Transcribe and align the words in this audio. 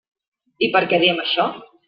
I 0.67 0.71
per 0.77 0.81
què 0.93 1.01
diem 1.05 1.23
això? 1.27 1.49